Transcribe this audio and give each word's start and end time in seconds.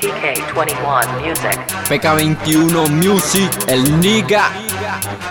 PK21 0.00 1.06
Music. 1.20 1.58
PK21 1.88 2.88
Music, 2.90 3.50
el 3.68 4.00
nigga. 4.00 4.50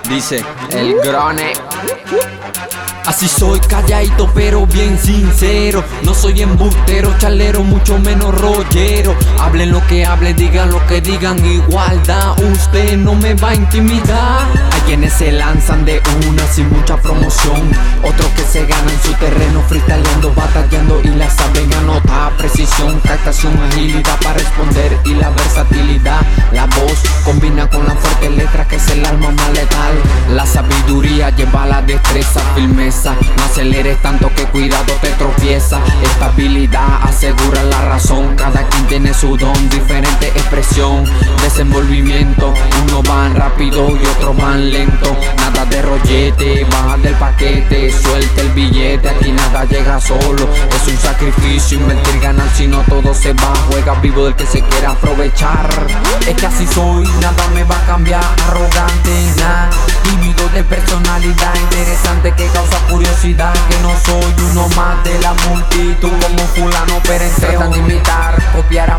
Dice 0.09 0.43
el 0.71 0.95
grone. 0.95 1.53
Así 3.05 3.27
soy 3.27 3.59
calladito 3.59 4.31
pero 4.33 4.65
bien 4.65 4.97
sincero 4.97 5.83
No 6.03 6.15
soy 6.15 6.41
embustero, 6.41 7.13
chalero, 7.19 7.61
mucho 7.61 7.99
menos 7.99 8.33
rollero 8.33 9.15
Hablen 9.39 9.71
lo 9.71 9.85
que 9.85 10.03
hablen, 10.03 10.35
digan 10.35 10.71
lo 10.71 10.84
que 10.87 11.01
digan 11.01 11.43
Igualdad, 11.45 12.37
usted 12.51 12.97
no 12.97 13.15
me 13.15 13.33
va 13.35 13.49
a 13.49 13.55
intimidar. 13.55 14.47
Hay 14.71 14.81
quienes 14.81 15.13
se 15.13 15.31
lanzan 15.31 15.85
de 15.85 16.01
una 16.27 16.45
sin 16.47 16.69
mucha 16.69 16.97
promoción 16.97 17.71
Otros 18.03 18.27
que 18.35 18.43
se 18.43 18.65
ganan 18.65 19.01
su 19.03 19.13
terreno 19.13 19.61
freestyleando, 19.67 20.33
batallando 20.33 21.01
y 21.03 21.07
la 21.07 21.29
saben 21.29 21.73
anotar. 21.73 22.35
Precisión, 22.37 22.99
captación, 23.01 23.57
agilidad 23.71 24.17
para 24.21 24.33
responder 24.33 24.97
y 25.05 25.13
la 25.15 25.29
versatilidad. 25.29 26.21
La 26.51 26.65
voz 26.65 27.01
combina 27.23 27.69
con 27.69 27.85
la 27.85 27.95
fuerte 27.95 28.29
letra 28.29 28.67
que 28.67 28.75
es 28.75 28.89
el 28.89 29.05
alma 29.05 29.31
más 29.31 29.49
letal. 29.53 29.95
La 30.31 30.45
sabiduría 30.45 31.29
lleva 31.31 31.65
la 31.65 31.81
destreza, 31.81 32.41
firmeza. 32.55 33.15
No 33.37 33.43
aceleres 33.45 34.01
tanto 34.01 34.31
que 34.35 34.45
cuidado 34.45 34.93
te 35.01 35.09
tropieza. 35.11 35.79
Estabilidad 36.03 37.01
asegura 37.03 37.63
la 37.63 37.81
razón. 37.81 38.35
Cada 38.35 38.67
quien 38.67 38.85
tiene 38.87 39.13
su 39.13 39.37
don, 39.37 39.69
diferente 39.69 40.24
expresión 40.45 41.03
Desenvolvimiento, 41.45 42.53
uno 42.87 43.03
van 43.03 43.35
rápido 43.35 43.87
y 43.89 44.05
otro 44.17 44.33
van 44.33 44.71
lento. 44.71 45.15
Nada 45.37 45.63
de 45.65 45.79
rollete, 45.83 46.65
baja 46.71 46.97
del 46.97 47.13
paquete. 47.13 47.91
Suelta 47.91 48.41
el 48.41 48.49
billete, 48.49 49.07
aquí 49.07 49.31
nada 49.31 49.63
llega 49.65 50.01
solo. 50.01 50.49
Es 50.75 50.87
un 50.87 50.97
sacrificio 50.97 51.77
invertir, 51.77 52.19
ganar 52.19 52.49
si 52.55 52.65
no 52.65 52.79
todo 52.89 53.13
se 53.13 53.31
va. 53.33 53.53
Juega 53.69 53.93
vivo 54.01 54.25
del 54.25 54.35
que 54.35 54.47
se 54.47 54.59
quiera 54.61 54.91
aprovechar. 54.91 55.69
Es 56.27 56.33
que 56.33 56.45
así 56.47 56.65
soy, 56.65 57.05
nada 57.21 57.47
me 57.53 57.63
va 57.63 57.77
a 57.77 57.85
cambiar. 57.85 58.23
Arrogante, 58.47 59.33
nada, 59.37 59.69
tímido 60.03 60.49
de 60.49 60.63
personalidad. 60.63 61.55
Interesante 61.61 62.33
que 62.33 62.47
causa 62.47 62.79
curiosidad. 62.89 63.53
Que 63.69 63.77
no 63.83 63.91
soy 64.03 64.33
uno 64.51 64.67
más 64.69 65.03
de 65.03 65.19
la 65.19 65.33
multitud. 65.47 66.09
Como 66.09 66.39
fulano 66.55 66.99
perense 67.03 67.41
Tratan 67.41 67.71
de 67.71 67.77
imitar, 67.77 68.51
copiar, 68.51 68.91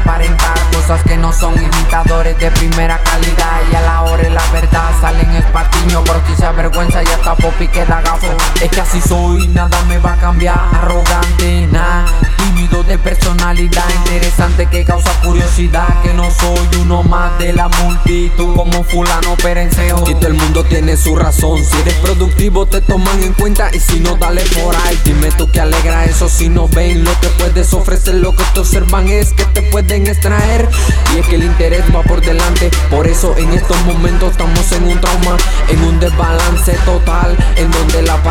Cosas 0.87 1.03
que 1.03 1.17
no 1.17 1.33
son 1.33 1.53
imitadores 1.61 2.39
de 2.39 2.49
primera 2.53 3.01
calidad. 3.03 3.61
Y 3.73 3.75
a 3.75 3.81
la 3.81 4.03
hora 4.03 4.23
y 4.23 4.31
la 4.31 4.47
verdad 4.53 4.89
salen 5.01 5.29
espatiño 5.33 6.05
Pero 6.05 6.23
si 6.29 6.37
se 6.37 6.47
avergüenza 6.47 7.03
y 7.03 7.07
hasta 7.07 7.35
popi 7.35 7.67
queda 7.67 8.01
gafo. 8.03 8.29
Es 8.63 8.71
que 8.71 8.81
así 8.81 9.01
soy, 9.01 9.49
nada 9.49 9.83
me 9.89 9.99
va 9.99 10.13
a 10.13 10.17
cambiar. 10.17 10.61
Arrogante, 10.75 11.67
nada 11.73 12.07
Tímido 12.37 12.85
de 12.85 12.99
personalidad. 12.99 13.83
Interesante 13.97 14.67
que 14.67 14.85
causa 14.85 15.11
curiosidad 15.25 15.89
Que 16.05 16.15
no 16.15 16.31
soy 16.31 16.81
uno 16.81 17.03
más 17.03 17.37
de 17.41 17.53
la 17.53 17.67
multitud. 17.67 18.55
Como 18.55 18.85
fulano 18.85 19.35
perenceo 19.43 20.05
Y 20.07 20.15
todo 20.15 20.29
el 20.29 20.35
mundo 20.35 20.63
tiene 20.63 20.97
su 20.97 21.17
razón. 21.17 21.65
Si 21.65 21.81
eres 21.81 21.95
productivo 21.95 22.67
te 22.67 22.81
toman 22.81 23.25
en 23.25 23.33
cuenta. 23.33 23.71
Y 23.75 23.81
si 23.81 23.99
no, 23.99 24.15
dale 24.15 24.43
por 24.63 24.77
ahí. 24.87 24.97
Dime 25.05 25.33
tú 25.33 25.51
que 25.51 25.61
alegra 25.61 26.05
eso. 26.05 26.29
Si 26.29 26.49
no 26.49 26.69
ven 26.69 27.03
lo 27.03 27.11
que 27.21 27.27
puedes 27.31 27.75
ofrecer. 27.75 28.15
Lo 28.15 28.37
que 28.37 28.45
te 28.55 28.61
observan 28.61 29.09
es 29.09 29.33
que 29.33 29.45
te 29.47 29.63
pueden 29.63 30.07
extraer. 30.07 30.76
Y 31.15 31.19
es 31.19 31.27
que 31.27 31.37
el 31.37 31.45
interés 31.45 31.85
va 31.95 32.03
por 32.03 32.21
delante. 32.21 32.71
Por 32.91 33.07
eso 33.07 33.37
en 33.39 33.53
estos 33.53 33.81
momentos 33.85 34.33
estamos 34.33 34.73
en 34.73 34.85
un 34.85 35.01
trauma, 35.01 35.37
en 35.69 35.83
un 35.83 36.01
desbalance 36.01 36.73
total. 36.85 37.37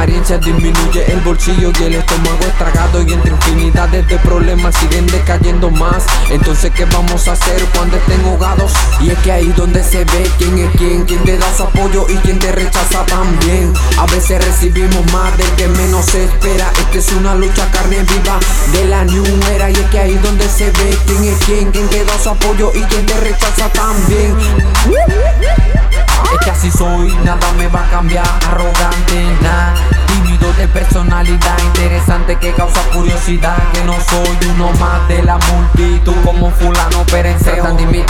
En 0.06 0.12
donde 0.12 0.28
la 0.28 0.36
apariencia 0.36 0.38
disminuye 0.38 1.12
el 1.12 1.20
bolsillo 1.22 1.72
y 1.80 1.84
el 1.84 1.96
estómago 1.96 2.46
estragado. 2.46 3.02
Y 3.02 3.14
entre 3.14 3.32
infinidades 3.32 4.08
de 4.08 4.18
problemas 4.20 4.76
siguen 4.76 5.08
decayendo 5.08 5.72
más. 5.72 6.06
Entonces, 6.30 6.72
¿qué 6.76 6.86
vamos 6.86 7.28
a 7.28 7.32
hacer 7.32 7.64
cuando 7.76 7.98
estén 7.98 8.24
ahogados? 8.26 8.72
Y 9.02 9.10
es 9.10 9.18
que 9.20 9.32
ahí 9.32 9.52
donde 9.58 9.84
se 9.84 10.06
ve 10.06 10.30
quién 10.38 10.58
es 10.60 10.70
quién, 10.78 11.06
quién 11.06 11.24
te 11.24 11.38
da 11.38 11.48
su 11.56 11.64
apoyo 11.64 12.06
y 12.10 12.16
quién 12.18 12.38
te 12.40 12.52
rechaza 12.52 13.06
también. 13.06 13.74
A 13.98 14.06
veces 14.06 14.44
recibimos 14.46 15.12
más 15.12 15.36
del 15.38 15.50
que 15.52 15.68
menos 15.70 16.06
se 16.06 16.26
espera. 16.26 16.72
Esta 16.78 16.98
es 16.98 17.12
una 17.14 17.36
lucha 17.36 17.70
carne 17.72 18.04
viva 18.04 18.40
de 18.74 18.86
la 18.86 19.04
new 19.06 19.26
era. 19.54 19.70
Y 19.70 19.74
es 19.74 19.90
que 19.90 20.00
ahí 20.00 20.14
donde 20.16 20.48
se 20.48 20.66
ve 20.66 20.98
quién 21.08 21.24
es 21.24 21.38
quién, 21.46 21.72
quién 21.72 21.88
te 21.90 22.04
da 22.06 22.18
su 22.20 22.30
apoyo 22.30 22.72
y 22.76 22.82
quién 22.84 23.06
te 23.06 23.20
rechaza 23.20 23.70
también. 23.70 24.36
Es 26.34 26.40
que 26.44 26.50
así 26.50 26.72
soy, 26.72 27.14
nada 27.24 27.52
me 27.58 27.68
va 27.68 27.86
a 27.86 27.90
cambiar. 27.90 28.26
Curiosidad. 33.26 33.58
Que 33.74 33.84
no 33.84 33.94
soy 33.94 34.50
uno 34.52 34.72
más 34.80 35.08
de 35.08 35.24
la 35.24 35.38
multitud 35.38 36.16
como 36.24 36.52
fulano 36.52 37.04
perenceo. 37.06 37.56
Tratan 37.56 37.78
de 37.78 38.06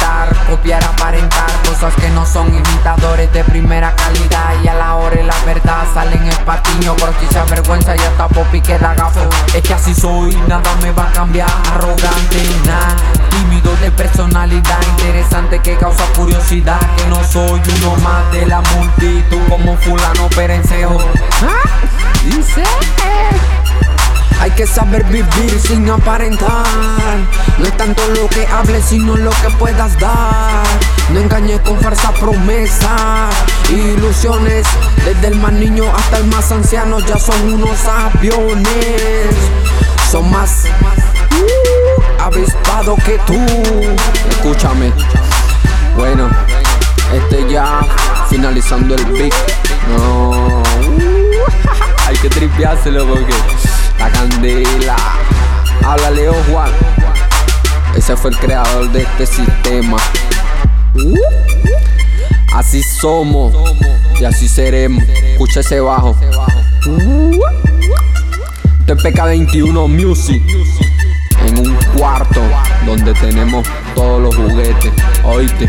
copiar, 0.49 0.83
aparentar 0.83 1.47
cosas 1.67 1.93
que 1.95 2.09
no 2.09 2.25
son 2.25 2.47
imitadores 2.47 3.31
de 3.31 3.43
primera 3.43 3.95
calidad. 3.95 4.53
Y 4.63 4.67
a 4.67 4.73
la 4.73 4.95
hora 4.95 5.19
y 5.19 5.23
la 5.23 5.35
verdad 5.45 5.85
salen 5.93 6.27
espatiño. 6.27 6.95
Pero 6.95 7.13
si 7.19 7.27
se 7.27 7.39
avergüenza 7.39 7.95
y 7.95 7.99
hasta 7.99 8.27
popi 8.27 8.61
queda 8.61 8.93
gafo. 8.93 9.21
Es 9.53 9.61
que 9.61 9.73
así 9.73 9.93
soy, 9.93 10.35
nada 10.47 10.75
me 10.81 10.91
va 10.91 11.09
a 11.09 11.11
cambiar. 11.11 11.49
Arrogante, 11.73 12.43
nada. 12.65 12.95
Tímido 13.29 13.75
de 13.77 13.91
personalidad 13.91 14.79
interesante 14.97 15.59
que 15.59 15.77
causa 15.77 16.05
curiosidad. 16.15 16.79
Que 16.97 17.07
no 17.07 17.23
soy 17.23 17.61
uno 17.79 17.95
más 18.03 18.31
de 18.31 18.45
la 18.45 18.61
multitud 18.75 19.39
como 19.49 19.77
fulano 19.77 20.27
perenceo. 20.35 20.97
Dice 22.25 22.63
hay 22.63 23.04
que 24.55 24.65
saber 24.65 25.03
vivir 25.05 25.59
sin 25.59 25.89
aparentar. 25.89 26.65
No 27.57 27.65
es 27.65 27.75
tanto 27.77 28.01
lo 28.07 28.27
que 28.29 28.47
hables, 28.47 28.85
sino 28.85 29.15
lo 29.17 29.31
que 29.31 29.49
puedas 29.59 29.99
dar. 29.99 30.65
No 31.11 31.19
engañes 31.19 31.59
con 31.61 31.79
falsas 31.79 32.11
promesas, 32.19 33.35
ilusiones. 33.69 34.65
Desde 35.03 35.27
el 35.27 35.35
más 35.35 35.51
niño 35.53 35.83
hasta 35.95 36.17
el 36.17 36.25
más 36.25 36.51
anciano, 36.51 36.99
ya 36.99 37.17
son 37.19 37.53
unos 37.53 37.77
aviones. 37.85 39.35
Son 40.09 40.29
más 40.31 40.65
uh, 41.33 42.95
que 43.05 43.17
tú. 43.25 43.45
Escúchame. 44.29 44.91
Bueno, 45.97 46.29
este 47.13 47.49
ya 47.49 47.81
finalizando 48.29 48.95
el 48.95 49.05
beat. 49.05 49.33
No. 49.89 50.63
Hay 52.07 52.15
que 52.17 52.29
tripeárselo 52.29 53.05
porque 53.07 53.33
Habla 55.83 56.11
Leo 56.11 56.35
Juan. 56.51 56.69
Ese 57.95 58.15
fue 58.15 58.29
el 58.29 58.37
creador 58.37 58.91
de 58.91 59.01
este 59.01 59.25
sistema. 59.25 59.97
Así 62.53 62.83
somos 62.83 63.55
y 64.19 64.25
así 64.25 64.47
seremos. 64.47 65.03
Escucha 65.03 65.61
ese 65.61 65.79
bajo. 65.79 66.15
Esto 68.81 68.93
es 68.93 69.03
PK21 69.03 69.87
Music. 69.87 70.43
En 71.47 71.57
un 71.57 71.75
cuarto 71.97 72.41
donde 72.85 73.15
tenemos 73.15 73.67
todos 73.95 74.21
los 74.21 74.35
juguetes. 74.35 74.91
Oíste. 75.23 75.67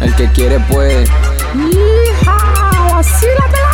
El 0.00 0.14
que 0.14 0.30
quiere 0.30 0.60
puede. 0.60 1.02
¡Hija! 1.02 2.36
¡Así 2.94 3.26
la 3.38 3.65